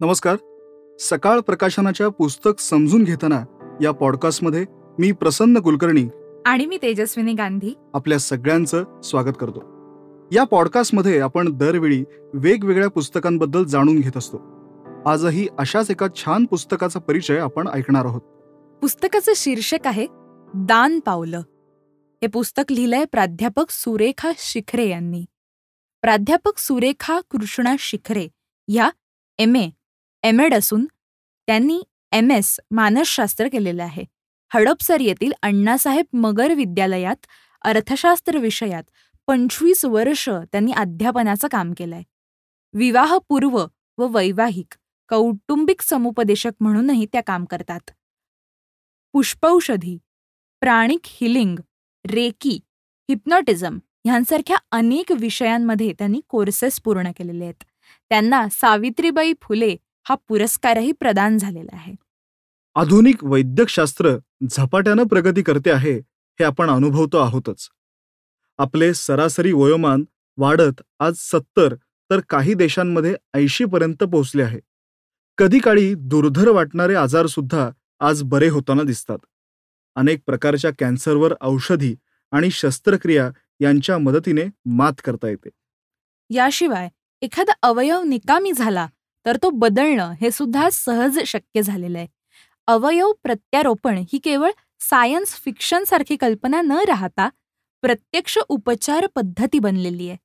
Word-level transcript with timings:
नमस्कार. 0.00 0.36
सकाळ 1.00 1.40
प्रकाशनाच्या 1.40 2.08
पुस्तक 2.08 2.60
समजून 2.60 3.04
घेताना 3.04 3.44
या 3.82 3.90
पॉडकास्टमध्ये 3.90 4.66
मी 4.98 5.12
प्रसन्न 5.12 5.58
कुलकर्णी 5.58 6.08
आणि 6.46 6.66
मी 6.66 6.78
तेजस्विनी 6.82 7.32
गांधी. 7.32 7.74
आपल्या 7.94 8.18
सगळ्यांचं 8.18 9.00
स्वागत 9.00 9.32
करतो. 9.40 9.60
या 10.32 10.44
पॉडकास्टमध्ये 10.44 11.20
आपण 11.20 11.56
दरवेळी 11.56 12.04
वेगवेगळ्या 12.34 12.88
पुस्तकांबद्दल 12.88 13.64
जाणून 13.64 14.00
घेत 14.00 14.16
असतो. 14.16 14.40
आजही 15.06 15.48
अशाच 15.58 15.90
एका 15.90 16.06
छान 16.16 16.44
पुस्तकाचा 16.44 17.00
परिचय 17.00 17.38
आपण 17.38 17.68
ऐकणार 17.68 18.04
आहोत. 18.04 18.20
पुस्तकाचं 18.80 19.32
शीर्षक 19.36 19.86
आहे 19.86 20.06
दान 20.54 21.00
पावलं. 21.00 21.38
हे 22.22 22.26
पुस्तक 22.26 22.72
लिहिलंय 22.72 23.04
प्राध्यापक 23.04 23.70
सुरेखा 23.70 24.32
शिखरे 24.36 24.88
यांनी. 24.88 25.24
प्राध्यापक 26.02 26.58
सुरेखा 26.58 27.20
कृष्णा 27.30 27.76
शिखरे 27.78 28.28
ह्या 28.68 28.90
एम 29.38 29.56
ए 29.56 29.68
एम 30.24 30.40
एड 30.40 30.54
असून 30.54 30.84
त्यांनी 31.46 31.82
एम 32.12 32.30
एस 32.30 32.60
मानसशास्त्र 32.70 33.48
केलेलं 33.52 33.82
आहे. 33.82 34.04
हडपसर 34.54 35.00
येथील 35.00 35.32
अण्णासाहेब 35.42 36.04
मगर 36.12 36.54
विद्यालयात 36.54 37.26
अर्थशास्त्र 37.62 38.38
विषयात 38.38 38.84
पंचवीस 39.26 39.84
वर्ष 39.84 40.28
त्यांनी 40.28 40.72
अध्यापनाचं 40.72 41.48
काम 41.48 41.72
केलंय. 41.72 42.02
विवाहपूर्व 42.74 43.66
व 43.98 44.06
वैवाहिक 44.06 44.74
कौटुंबिक 45.08 45.80
समुपदेशक 45.80 46.50
म्हणूनही 46.60 47.06
त्या 47.06 47.22
काम 47.26 47.44
करतात. 47.44 47.90
पुष्पौषधी 49.12 49.98
प्राणिक 50.60 51.00
हिलिंग 51.04 51.58
रेकी 52.10 52.60
हिप्नॉटिझम 53.10 53.78
ह्यांसारख्या 54.04 54.56
अनेक 54.72 55.12
विषयांमध्ये 55.12 55.92
त्यांनी 55.92 56.20
कोर्सेस 56.28 56.80
पूर्ण 56.80 57.10
केलेले 57.16 57.44
आहेत. 57.44 57.64
त्यांना 58.08 58.46
सावित्रीबाई 58.50 59.32
फुले 59.42 59.76
हा 60.08 60.14
पुरस्कारही 60.28 60.92
प्रदान 60.92 61.38
झालेला 61.38 61.76
आहे. 61.76 61.94
आधुनिक 62.74 63.24
वैद्यकशास्त्र 63.24 64.16
झपाट्यानं 64.50 65.04
प्रगती 65.04 65.42
करते 65.42 65.70
आहे 65.70 65.98
हे 66.40 66.44
आपण 66.44 66.70
अनुभवतो 66.70 67.18
आहोतच. 67.18 67.68
आपले 68.58 68.94
सरासरी 68.94 69.52
वयोमान 69.52 70.04
वाढत 70.36 70.82
आज 70.98 71.14
सत्तर 71.16 71.74
तर 72.10 72.20
काही 72.28 72.54
देशांमध्ये 72.54 73.14
ऐंशी 73.34 73.64
पर्यंत 73.64 74.02
पोहोचले 74.02 74.42
आहे. 74.42 74.60
कधी 75.38 75.58
काळी 75.58 75.94
दुर्धर 75.94 76.48
वाटणारे 76.48 76.94
आजार 76.94 77.26
सुद्धा 77.26 77.70
आज 78.00 78.22
बरे 78.22 78.48
होताना 78.48 78.82
दिसतात. 78.82 79.18
अनेक 79.94 80.20
प्रकारच्या 80.26 80.70
कॅन्सरवर 80.78 81.34
औषधी 81.40 81.96
आणि 82.32 82.50
शस्त्रक्रिया 82.50 83.30
यांच्या 83.60 83.98
मदतीने 83.98 84.44
मात 84.64 84.92
करता 85.04 85.28
येते. 85.28 85.48
याशिवाय 86.30 86.88
एखादा 87.22 87.52
अवयव 87.62 88.02
निकामी 88.02 88.52
झाला 88.52 88.86
तर 89.26 89.36
तो 89.42 89.50
बदलणं 89.50 90.12
हे 90.20 90.30
सुद्धा 90.30 90.68
सहज 90.72 91.18
शक्य 91.26 91.62
झालेलं 91.62 91.98
आहे. 91.98 92.06
अवयव 92.66 93.12
प्रत्यारोपण 93.22 93.98
ही 94.12 94.18
केवळ 94.18 94.50
सायन्स 94.80 95.34
फिक्शन 95.34 95.84
सारखी 95.84 96.16
कल्पना 96.16 96.60
न 96.60 96.72
राहता 96.88 97.28
प्रत्यक्ष 97.82 98.38
उपचार 98.48 99.06
पद्धती 99.06 99.58
बनलेली 99.58 100.08
आहे. 100.08 100.16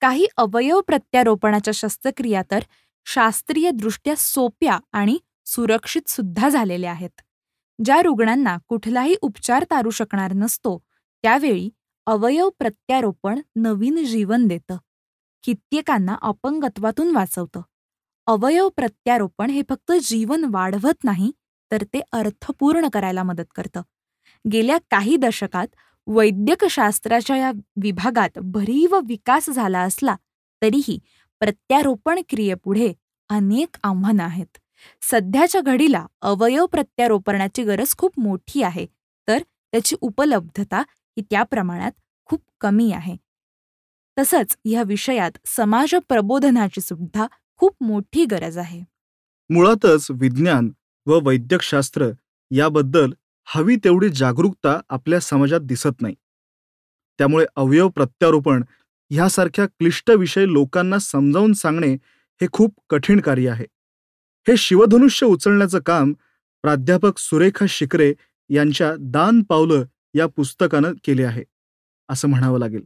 काही 0.00 0.26
अवयव 0.36 0.80
प्रत्यारोपणाच्या 0.80 1.72
शस्त्रक्रिया 1.74 2.42
तर 2.50 2.60
शास्त्रीयदृष्ट्या 3.06 4.14
सोप्या 4.16 4.78
आणि 4.92 5.18
सुरक्षित 5.46 6.08
सुद्धा 6.08 6.48
झालेल्या 6.48 6.90
आहेत. 6.90 7.20
ज्या 7.84 8.02
रुग्णांना 8.02 8.56
कुठलाही 8.68 9.14
उपचार 9.22 9.64
तारू 9.70 9.90
शकणार 9.90 10.32
नसतो 10.32 10.78
त्यावेळी 11.24 11.70
अवयव 12.06 12.48
प्रत्यारोपण 12.58 13.40
नवीन 13.56 14.04
जीवन 14.04 14.46
देतं. 14.46 14.76
कित्येकांना 15.44 16.16
अपंगत्वातून 16.22 17.16
वाचवतं. 17.16 17.60
अवयव 18.26 18.68
प्रत्यारोपण 18.68 19.50
हे 19.50 19.62
फक्त 19.68 19.92
जीवन 20.02 20.44
वाढवत 20.44 21.04
नाही 21.04 21.30
तर 21.70 21.82
ते 21.94 22.00
अर्थपूर्ण 22.12 22.88
करायला 22.92 23.22
मदत 23.22 23.44
करतं. 23.56 23.82
गेल्या 24.44 24.76
काही 24.90 25.16
दशकात 25.16 25.66
वैद्यकशास्त्राच्या 26.06 27.36
या 27.36 27.50
विभागात 27.82 28.38
भरीव 28.44 28.98
विकास 29.08 29.48
झाला 29.50 29.80
असला 29.80 30.16
तरीही 30.62 30.98
प्रत्यारोपण 31.40 32.20
क्रियेपुढे 32.28 32.92
अनेक 33.30 33.76
आव्हानं 33.82 34.22
आहेत. 34.22 34.58
सध्याच्या 35.02 35.60
घडीला 35.60 36.06
अवयव 36.22 36.66
प्रत्यारोपणाची 36.66 37.62
गरज 37.64 37.94
खूप 37.98 38.18
मोठी 38.20 38.62
आहे 38.62 38.86
तर 39.28 39.38
त्याची 39.72 39.96
उपलब्धता 40.00 40.80
ही 40.80 41.22
त्या 41.30 41.42
प्रमाणात 41.42 41.92
खूप 42.28 42.40
कमी 42.60 42.90
आहे. 42.92 43.16
तसंच 44.16 44.56
या 44.64 44.82
विषयात 44.82 45.38
समाज 45.46 45.94
प्रबोधनाची 46.08 46.80
सुद्धा 46.80 47.26
खूप 47.56 47.76
मोठी 47.80 48.24
गरज 48.24 48.58
आहे. 48.58 48.82
मुळातच 49.50 50.06
विज्ञान 50.10 50.70
व 51.06 51.18
वैद्यकशास्त्र 51.22 52.10
याबद्दल 52.50 53.12
हवी 53.46 53.76
तेवढी 53.76 54.08
जागरूकता 54.08 54.80
आपल्या 54.88 55.20
समाजात 55.20 55.60
दिसत 55.60 56.00
नाही. 56.00 56.14
त्यामुळे 57.18 57.46
अवयव 57.56 57.88
प्रत्यारोपण 57.88 58.62
ह्यासारख्या 59.10 59.66
क्लिष्ट 59.66 60.10
विषय 60.10 60.46
लोकांना 60.46 60.98
समजावून 60.98 61.52
सांगणे 61.52 61.92
हे 62.40 62.46
खूप 62.52 62.74
कठीण 62.90 63.20
कार्य 63.20 63.48
आहे. 63.50 63.66
हे 64.48 64.56
शिवधनुष्य 64.56 65.26
उचलण्याचं 65.26 65.80
काम 65.80 66.12
प्राध्यापक 66.62 67.18
सुरेखा 67.18 67.66
शिकरे 67.68 68.14
यांच्या 68.50 68.94
दान 69.00 69.42
पावलं 69.42 69.84
या 70.14 70.26
पुस्तकानं 70.26 70.92
केले 71.04 71.24
आहे 71.24 71.44
असं 72.08 72.28
म्हणावं 72.28 72.58
लागेल. 72.58 72.84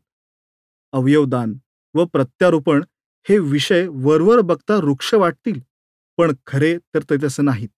अवयवदान 0.93 1.55
व 1.95 2.05
प्रत्यारोपण 2.05 2.83
हे 3.29 3.39
विषय 3.39 3.87
वरवर 3.89 4.41
बघता 4.41 4.77
वृक्ष 4.77 5.15
वाटतील 5.15 5.61
पण 6.17 6.33
खरे 6.47 6.79
तर 6.79 7.03
ते 7.03 7.17
तसं 7.23 7.45
नाहीत. 7.45 7.69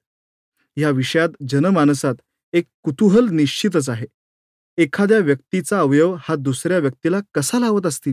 या 0.77 0.91
विषयात 0.91 1.29
जनमानसात 1.49 2.15
एक 2.53 2.65
कुतूहल 2.83 3.29
निश्चितच 3.29 3.89
आहे. 3.89 4.07
एखाद्या 4.79 5.19
व्यक्तीचा 5.19 5.81
अवयव 5.81 6.17
हा 6.21 6.35
दुसऱ्या 6.35 6.79
व्यक्तीला 6.79 7.17
कसा 7.35 7.59
लावत 7.59 7.87
असतील? 7.87 8.13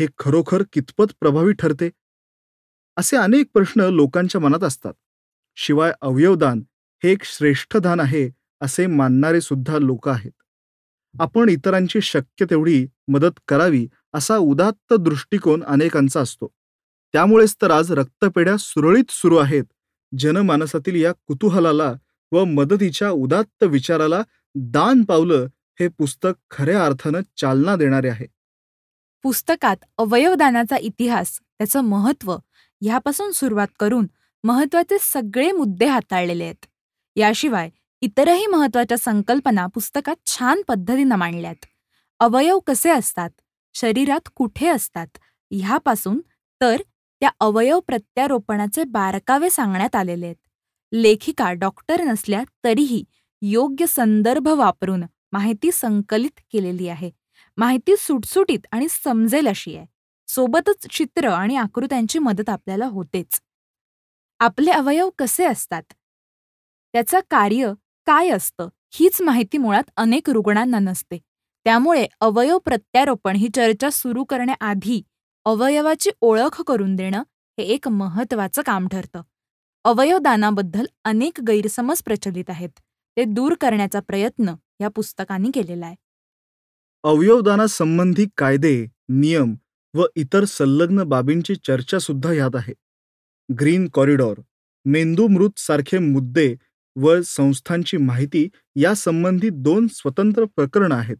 हे 0.00 0.06
खरोखर 0.18 0.62
कितपत 0.72 1.06
प्रभावी 1.20 1.52
ठरते? 1.52 1.90
असे 2.96 3.16
अनेक 3.16 3.46
प्रश्न 3.54 3.80
लोकांच्या 3.80 4.40
मनात 4.40 4.62
असतात. 4.62 4.94
शिवाय 5.56 5.92
अवयवदान 6.00 6.62
हे 7.04 7.12
एक 7.12 7.24
श्रेष्ठ 7.24 7.76
दान 7.76 8.00
आहे 8.00 8.30
असे 8.60 8.86
मानणारे 8.86 9.40
सुद्धा 9.40 9.78
लोक 9.78 10.08
आहेत. 10.08 10.32
आपण 11.20 11.48
इतरांची 11.48 12.00
शक्य 12.00 12.46
तेवढी 12.50 12.86
मदत 13.08 13.40
करावी 13.48 13.88
असा 14.14 14.36
उदात्त 14.36 14.94
दृष्टिकोन 14.94 15.64
अनेकांचा 15.64 16.20
असतो. 16.20 16.46
त्यामुळेच 17.12 17.56
तर 17.62 17.70
आज 17.70 17.92
रक्तपेढ्या 17.92 18.56
सुरळीत 18.56 19.10
सुरू 19.10 19.36
आहेत. 19.36 19.64
जनमानसातील 20.18 21.02
या 21.02 21.12
कुतूहलाला 21.26 21.92
व 22.32 22.44
मदतीच्या 22.44 23.10
उदात्त 23.10 23.62
विचाराला 23.62 24.22
दान 24.54 25.04
पावलं 25.04 25.46
हे 25.80 25.88
पुस्तक 25.88 26.32
खऱ्या 26.50 26.86
अर्थानं 26.86 27.20
चालना 27.36 27.76
देणारे 27.76 28.08
आहे. 28.08 28.26
पुस्तकात 29.22 29.76
अवयवदानाचा 29.98 30.76
इतिहास 30.76 31.38
त्याचं 31.40 31.80
महत्त्व 31.80 32.36
ह्यापासून 32.80 33.32
सुरुवात 33.32 33.68
करून 33.80 34.06
महत्त्वाचे 34.44 34.96
सगळे 35.00 35.52
मुद्दे 35.52 35.86
हाताळलेले 35.86 36.44
आहेत. 36.44 36.66
याशिवाय 37.16 37.70
इतरही 38.00 38.46
महत्त्वाच्या 38.46 38.98
संकल्पना 38.98 39.66
पुस्तकात 39.66 40.16
छान 40.26 40.62
पद्धतीनं 40.68 41.16
मांडल्यात. 41.16 41.64
अवयव 42.20 42.58
कसे 42.58 42.90
असतात? 42.90 43.30
शरीरात 43.80 44.28
कुठे 44.36 44.68
असतात 44.68 45.18
ह्यापासून 45.50 46.20
तर 46.60 46.80
त्या 47.22 47.30
अवयव 47.40 47.80
प्रत्यारोपणाचे 47.80 48.84
बारकावे 48.84 49.50
सांगण्यात 49.50 49.96
आलेले 49.96 50.26
आहेत. 50.26 50.36
लेखिका 50.92 51.52
डॉक्टर 51.52 52.02
नसल्या 52.04 52.42
तरीही 52.64 53.02
योग्य 53.42 53.86
संदर्भ 53.88 54.48
वापरून 54.48 55.04
माहिती 55.32 55.70
संकलित 55.72 56.40
केलेली 56.52 56.88
आहे. 56.88 57.10
माहिती 57.58 57.94
सुटसुटीत 57.98 58.66
आणि 58.72 58.86
समजेल 58.90 59.48
अशी 59.48 59.76
आहे. 59.76 59.86
सोबतच 60.28 60.86
चित्र 60.90 61.28
आणि 61.28 61.56
आकृत्यांची 61.56 62.18
मदत 62.18 62.48
आपल्याला 62.48 62.86
होतेच. 62.86 63.40
आपले 64.40 64.70
अवयव 64.70 65.10
कसे 65.18 65.44
असतात? 65.44 65.82
त्याचं 66.94 67.20
कार्य 67.30 67.72
काय 68.06 68.28
असतं 68.30 68.68
हीच 68.92 69.20
माहिती 69.22 69.58
मुळात 69.58 69.90
अनेक 69.96 70.30
रुग्णांना 70.30 70.78
नसते. 70.78 71.18
त्यामुळे 71.64 72.06
अवयव 72.20 72.58
प्रत्यारोपण 72.58 73.36
ही 73.36 73.48
चर्चा 73.54 73.90
सुरू 73.90 74.24
करण्याआधी 74.24 75.02
अवयवाची 75.44 76.10
ओळख 76.20 76.62
करून 76.62 76.96
देणं 76.96 77.22
हे 77.58 77.62
एक 77.62 77.88
महत्त्वाचं 77.88 78.62
काम 78.62 78.88
ठरतं. 78.88 79.22
अवयवदानाबद्दल 79.84 80.86
अनेक 81.04 81.40
गैरसमज 81.40 82.02
प्रचलित 82.02 82.50
आहेत. 82.50 82.68
ते 83.16 83.24
दूर 83.24 83.54
करण्याचा 83.60 84.00
प्रयत्न 84.00 84.54
या 84.80 84.88
पुस्तकाने 84.88 85.48
केलेला 85.54 85.86
आहे. 85.86 85.94
अवयवदानासंबंधी 87.02 88.26
कायदे 88.36 88.86
नियम 89.08 89.54
व 89.94 90.04
इतर 90.16 90.44
संलग्न 90.44 91.02
बाबींची 91.02 91.54
चर्चा 91.56 91.98
सुद्धा 91.98 92.32
यात 92.32 92.56
आहे. 92.56 92.74
ग्रीन 93.48 93.88
कॉरिडॉर 93.88 94.40
मेंदूमृत 94.84 95.58
सारखे 95.58 95.98
मुद्दे 95.98 96.54
व 96.96 97.20
संस्थांची 97.22 97.96
माहिती 97.96 98.48
यासंबंधी 98.76 99.48
दोन 99.52 99.86
स्वतंत्र 99.90 100.44
प्रकरणं 100.44 100.94
आहेत. 100.94 101.16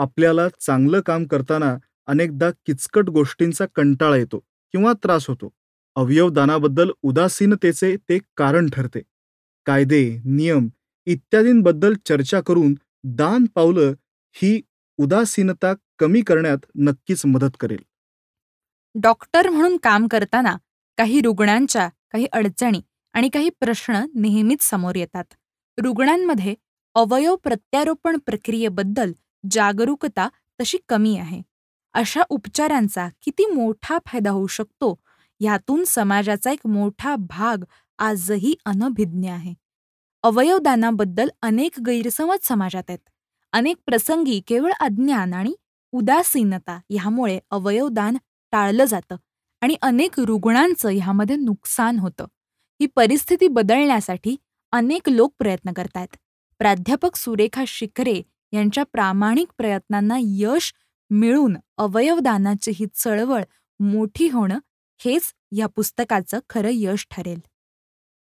आपल्याला 0.00 0.48
चांगलं 0.60 1.00
काम 1.00 1.24
करताना 1.24 1.76
अनेकदा 2.06 2.50
किचकट 2.66 3.08
गोष्टींचा 3.10 3.64
कंटाळा 3.74 4.16
येतो 4.16 4.38
किंवा 4.74 4.92
त्रास 4.92 5.26
होतो. 5.28 5.50
अवयवदानाबद्दल 5.96 6.90
उदासीनतेचे 7.02 7.96
ते 8.08 8.18
कारण 8.36 8.68
ठरते. 8.70 9.00
कायदे 9.66 10.02
नियम 10.24 10.68
इत्यादींबद्दल 11.06 11.94
चर्चा 12.06 12.40
करून 12.40 12.74
दान 13.04 13.46
पावलं 13.54 13.92
ही 14.36 14.60
उदासीनता 14.98 15.72
कमी 15.98 16.20
करण्यात 16.20 16.66
नक्कीच 16.74 17.26
मदत 17.26 17.56
करेल. 17.60 17.82
डॉक्टर 18.94 19.48
म्हणून 19.48 19.76
काम 19.82 20.06
करताना 20.06 20.56
काही 20.98 21.20
रुग्णांच्या 21.20 21.88
काही 22.10 22.26
अडचणी 22.32 22.80
आणि 23.14 23.28
काही 23.28 23.50
प्रश्न 23.60 24.04
नेहमीच 24.14 24.62
समोर 24.62 24.96
येतात. 24.96 25.24
रुग्णांमध्ये 25.78 26.54
अवयव 26.96 27.36
प्रत्यारोपण 27.36 28.16
प्रक्रियेबद्दल 28.26 29.12
जागरूकता 29.50 30.28
तशी 30.60 30.78
कमी 30.88 31.16
आहे. 31.16 31.42
अशा 31.94 32.22
उपचारांचा 32.28 33.08
किती 33.22 33.46
मोठा 33.46 33.98
फायदा 34.06 34.30
होऊ 34.30 34.46
शकतो 34.46 35.00
ह्यातून 35.40 35.84
समाजाचा 35.86 36.50
एक 36.50 36.66
मोठा 36.66 37.16
भाग 37.16 37.64
आजही 37.98 38.54
अनभिज्ञ 38.66 39.30
आहे. 39.30 39.54
अवयवदानाबद्दल 40.22 41.28
अनेक 41.42 41.80
गैरसमज 41.86 42.38
समाजात 42.42 42.82
आहेत. 42.88 43.08
अनेक 43.52 43.76
प्रसंगी 43.86 44.40
केवळ 44.46 44.72
अज्ञान 44.80 45.34
आणि 45.34 45.54
उदासीनता 45.92 46.80
ह्यामुळे 46.90 47.38
अवयवदान 47.50 48.16
टाळलं 48.52 48.84
जातं 48.84 49.16
आणि 49.60 49.76
अनेक 49.82 50.20
रुग्णांचं 50.20 50.88
ह्यामध्ये 50.88 51.36
नुकसान 51.36 51.98
होतं. 51.98 52.24
ही 52.80 52.86
परिस्थिती 52.86 53.48
बदलण्यासाठी 53.48 54.36
अनेक 54.72 55.08
लोक 55.08 55.34
प्रयत्न 55.38 55.72
करतायत. 55.72 56.16
प्राध्यापक 56.58 57.16
सुरेखा 57.16 57.64
शिखरे 57.66 58.22
यांच्या 58.52 58.84
प्रामाणिक 58.84 59.48
प्रयत्नांना 59.58 60.16
यश 60.20 60.72
मिळून 61.10 61.56
अवयवदानाची 61.76 62.70
ही 62.74 62.86
चळवळ 62.94 63.42
मोठी 63.80 64.28
होणं 64.28 64.58
हेच 65.04 65.22
या 65.52 65.66
पुस्तकाचं 65.66 66.38
खरं 66.48 66.70
यश 66.72 67.06
ठरेल. 67.10 67.40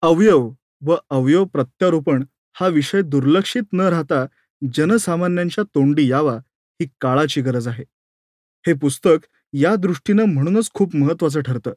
अवयव 0.02 0.50
व 0.82 0.96
अवयव 1.10 1.44
प्रत्यारोपण 1.44 2.24
हा 2.52 2.66
विषय 2.68 3.02
दुर्लक्षित 3.02 3.62
न 3.72 3.80
राहता 3.80 4.26
जनसामान्यांच्या 4.74 5.64
तोंडी 5.64 6.10
यावा 6.10 6.36
ही 6.80 6.88
काळाची 7.00 7.40
गरज 7.40 7.68
आहे. 7.68 7.84
हे 8.66 8.72
पुस्तक 8.72 9.26
या 9.52 9.74
दृष्टीनं 9.76 10.24
म्हणूनच 10.24 10.70
खूप 10.74 10.96
महत्वाचं 10.96 11.40
ठरतं. 11.40 11.72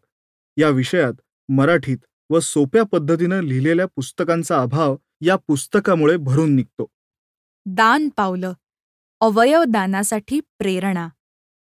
या 0.57 0.69
विषयात 0.69 1.13
मराठीत 1.50 1.98
व 2.30 2.39
सोप्या 2.39 2.84
पद्धतीनं 2.84 3.42
लिहिलेल्या 3.42 3.86
पुस्तकांचा 3.86 4.62
अभाव 4.62 4.96
या 5.22 5.36
पुस्तकामुळे 5.36 6.18
भरून 6.18 6.56
निघतो. 6.56 6.88
दान 7.65 8.10
पावलं. 8.18 8.54
अवयवदानासाठी 9.21 10.39
प्रेरणा. 10.60 11.07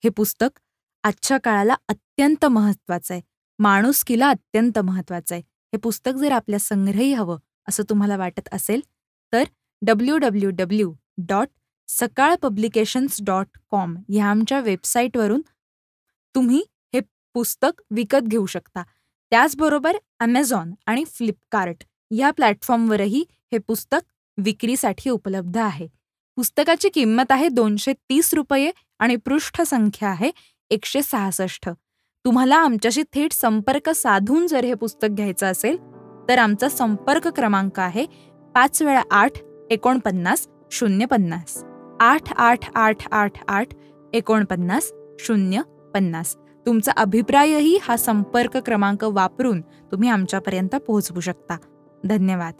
हे 0.04 0.08
पुस्तक 0.08 0.58
आजच्या 1.04 1.38
काळाला 1.38 1.74
अत्यंत 1.88 2.44
महत्त्वाचं 2.44 3.14
आहे. 3.14 3.22
माणुसकीला 3.58 4.28
अत्यंत 4.30 4.78
महत्त्वाचं 4.78 5.34
आहे. 5.34 5.42
हे 5.72 5.76
पुस्तक 5.78 6.12
जर 6.12 6.32
आपल्या 6.32 6.58
संग्रही 6.58 7.12
हवं 7.14 7.38
असं 7.68 7.82
तुम्हाला 7.90 8.16
वाटत 8.16 8.48
असेल 8.52 8.80
तर 9.32 9.44
W 9.82 10.16
W 10.18 10.50
W 10.50 10.92
dot 11.28 11.48
Sakal 11.88 12.34
publications 12.42 13.16
dot 13.22 13.58
com 13.70 13.96
ह्या 14.08 14.26
आमच्या 14.26 14.60
वेबसाईटवरून 14.60 15.42
तुम्ही 16.34 16.62
हे 16.94 17.00
पुस्तक 17.34 17.82
विकत 17.90 18.28
घेऊ 18.28 18.46
शकता. 18.46 18.82
त्याचबरोबर 19.32 19.96
ॲमेझॉन 20.20 20.72
आणि 20.86 21.04
फ्लिपकार्ट 21.04 21.84
या 22.10 22.30
प्लॅटफॉर्मवरही 22.30 23.24
हे 23.52 23.58
पुस्तक 23.58 24.00
विक्रीसाठी 24.44 25.10
उपलब्ध 25.10 25.58
आहे. 25.58 25.86
पुस्तकाची 26.38 26.88
किंमत 26.88 27.32
आहे 27.32 27.48
दोनशे 27.48 27.92
तीस 27.92 28.34
रुपये 28.34 28.70
आणि 28.98 29.16
पृष्ठसंख्या 29.16 30.08
आहे 30.08 30.30
एकशे 30.70 31.02
सहासष्ट 31.02 31.68
तुम्हाला 32.24 32.56
आमच्याशी 32.56 33.02
थेट 33.02 33.32
संपर्क 33.32 33.90
साधून 33.90 34.46
जर 34.46 34.64
हे 34.64 34.74
पुस्तक 34.74 35.08
घ्यायचं 35.10 35.46
असेल 35.46 35.76
तर 36.28 36.38
आमचा 36.38 36.68
संपर्क 36.68 37.28
क्रमांक 37.28 37.80
आहे 37.80 38.06
पाच 38.54 38.82
वेळा 38.82 39.02
आठ 39.10 39.38
एकोणपन्नास 39.70 40.46
शून्य 40.70 41.06
पन्नास 41.06 41.64
आठ 42.00 42.32
आठ 42.36 42.70
आठ 42.74 43.06
आठ 43.12 43.32
आठ 43.48 43.74
एकोणपन्नास 44.12 44.90
शून्य 45.20 45.62
पन्नास 45.94 46.36
तुमचा 46.66 46.92
अभिप्रायही 46.96 47.78
हा 47.82 47.96
संपर्क 47.96 48.56
क्रमांक 48.56 49.04
वापरून 49.04 49.60
तुम्ही 49.60 50.08
आमच्यापर्यंत 50.08 50.76
पोहोचवू 50.76 51.20
शकता. 51.20 51.56
धन्यवाद. 52.04 52.52